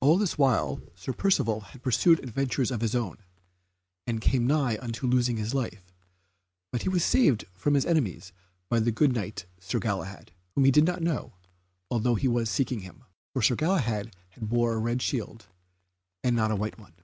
[0.00, 3.18] All this while Sir Percivale had pursued adventures of his own,
[4.06, 5.92] and came nigh unto losing his life,
[6.70, 8.32] but he was saved from his enemies
[8.68, 11.32] by the good Knight, Sir Galahad, whom he did not know,
[11.90, 13.02] although he was seeking him,
[13.32, 15.46] for Sir Galahad now bore a red shield,
[16.22, 16.94] and not a white one.